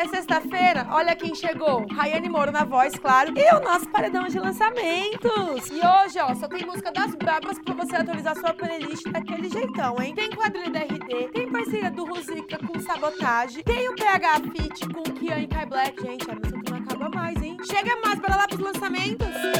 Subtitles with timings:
[0.00, 1.86] é sexta-feira, olha quem chegou.
[1.92, 3.34] Rayane Moro na voz, claro.
[3.36, 5.68] E o nosso paredão de lançamentos.
[5.70, 10.00] E hoje, ó, só tem música das brabas pra você atualizar sua playlist daquele jeitão,
[10.00, 10.14] hein?
[10.14, 15.02] Tem quadrilha da RD, tem parceria do Ruzica com Sabotagem, tem o PH Fit com
[15.02, 16.02] Kian e Kai Black.
[16.02, 17.58] Gente, a música não acaba mais, hein?
[17.70, 19.59] Chega mais, bora lá pros lançamentos.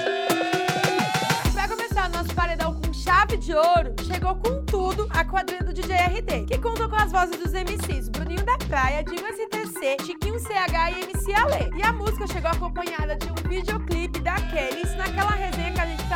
[3.30, 7.12] Chave de ouro, chegou com tudo a quadrilha do DJ RD, que contou com as
[7.12, 11.70] vozes dos MCs Bruninho da Praia, Dinho STC, Chiquinho CH e MC Ale.
[11.76, 15.29] E a música chegou acompanhada de um videoclipe daqueles, naquela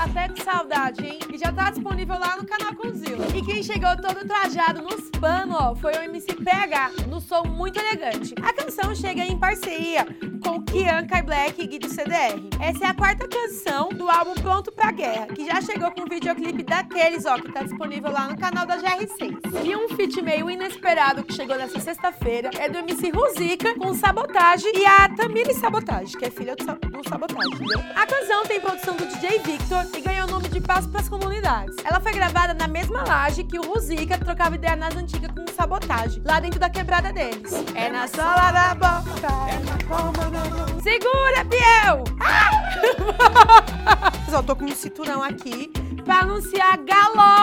[0.04, 1.18] até com saudade, hein?
[1.32, 3.26] E já tá disponível lá no canal Conzilla.
[3.34, 7.78] E quem chegou todo trajado nos panos, ó, foi o MC PH, no som muito
[7.78, 8.34] elegante.
[8.42, 10.06] A canção chega em parceria
[10.44, 12.50] com Kian Kai Black e do CDR.
[12.60, 16.08] Essa é a quarta canção do álbum Pronto Pra Guerra, que já chegou com o
[16.08, 19.64] videoclipe daqueles, ó, que tá disponível lá no canal da GR6.
[19.64, 24.72] E um feat meio inesperado que chegou nessa sexta-feira é do MC Ruzica com Sabotagem
[24.74, 27.80] e a Tamile Sabotagem, que é filha do, do Sabotagem, entendeu?
[27.94, 31.76] A canção tem produção do DJ Victor e ganhou o nome de Passo pras Comunidades.
[31.84, 36.22] Ela foi gravada na mesma laje que o Ruzica trocava ideia nas antigas com Sabotagem,
[36.24, 37.52] lá dentro da quebrada deles.
[37.74, 40.80] É na sola da boca, é na palma da mão.
[40.80, 42.04] Segura, Biel!
[43.84, 45.70] Mas, ó, tô com um cinturão aqui
[46.04, 47.33] pra anunciar Galopa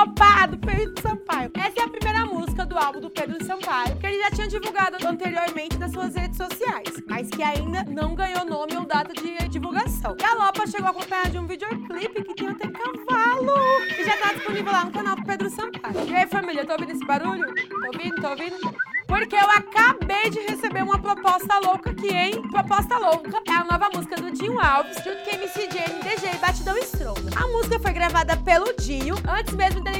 [2.82, 7.30] álbum do Pedro Sampaio, que ele já tinha divulgado anteriormente nas suas redes sociais, mas
[7.30, 10.16] que ainda não ganhou nome ou data de divulgação.
[10.18, 13.54] Galopa chegou acompanhada de um videoclipe que tem até cavalo
[14.00, 16.08] e já tá disponível lá no canal do Pedro Sampaio.
[16.08, 17.46] E aí, família, tô ouvindo esse barulho?
[17.54, 18.22] Tô ouvindo?
[18.22, 18.76] Tô ouvindo?
[19.08, 22.42] Porque eu acabei de receber uma proposta louca aqui, hein?
[22.50, 26.38] Proposta louca é a nova música do Dinho Alves, junto com MC Jane, DG e
[26.38, 27.30] Batidão Estronda.
[27.36, 29.91] A música foi gravada pelo Dinho antes mesmo dele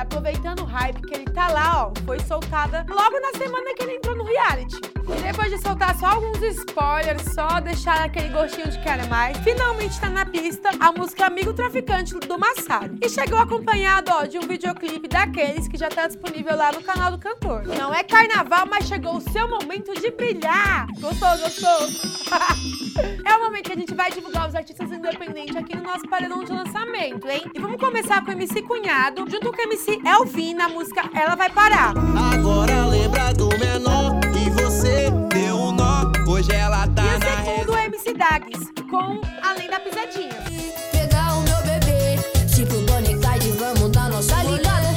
[0.00, 3.96] aproveitando o hype que ele tá lá, ó, foi soltada logo na semana que ele
[3.96, 4.80] entrou no reality.
[5.08, 10.00] E depois de soltar só alguns spoilers, só deixar aquele gostinho de quero mais, finalmente
[10.00, 12.96] tá na pista a música Amigo Traficante do Massaro.
[13.02, 17.10] E chegou acompanhado, ó, de um videoclipe daqueles que já tá disponível lá no canal
[17.10, 17.64] do cantor.
[17.66, 20.86] Não é carnaval, mas chegou o seu momento de brilhar.
[20.98, 22.79] Gostou, gostou?
[24.70, 27.42] artistas independentes aqui no nosso paredão de lançamento, hein?
[27.52, 31.34] E vamos começar com o MC Cunhado, junto com o MC Elvin, na música Ela
[31.34, 31.92] Vai Parar.
[32.32, 36.12] Agora lembra do menor e você deu um nó.
[36.28, 40.36] Hoje ela tá E o na segundo é MC Dags, com Além da Pisadinha.
[40.92, 42.16] Pegar o meu bebê,
[42.54, 44.88] tipo Bonecade, vamos dar nossa ligada.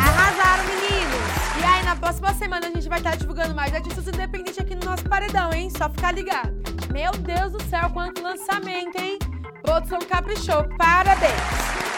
[0.00, 1.60] Arrasaram, meninos!
[1.60, 4.84] E aí, na próxima semana, a gente vai estar divulgando mais artistas independentes aqui no
[4.84, 5.70] nosso paredão, hein?
[5.70, 6.66] Só ficar ligado.
[6.92, 9.18] Meu Deus céu, quanto lançamento, hein?
[9.62, 11.32] Produção caprichou, parabéns!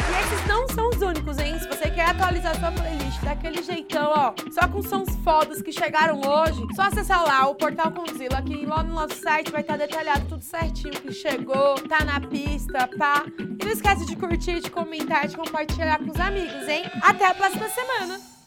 [0.09, 1.59] E esses não são os únicos, hein?
[1.59, 6.19] Se você quer atualizar sua playlist daquele jeitão, ó, só com sons fodas que chegaram
[6.19, 10.25] hoje, só acessar lá o portal Conzilla, que lá no nosso site vai estar detalhado
[10.27, 13.23] tudo certinho que chegou, tá na pista, pá.
[13.39, 16.85] E não esquece de curtir, de comentar, de compartilhar com os amigos, hein?
[17.03, 18.38] Até a próxima semana!